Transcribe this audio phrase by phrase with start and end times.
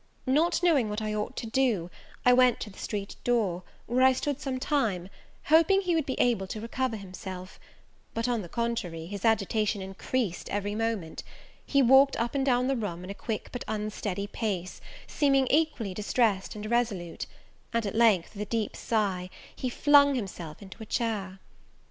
[0.25, 1.91] Not knowing what I ought to do,
[2.25, 5.09] I went to the street door, where I stood some time,
[5.43, 7.59] hoping he would be able to recover himself;
[8.15, 11.21] but, on the contrary, his agitation increased every moment;
[11.63, 15.93] he walked up and down the room in a quick but unsteady pace, seeming equally
[15.93, 17.27] distressed and irresolute;
[17.71, 21.39] and, at length, with a deep sigh, he flung himself into a chair.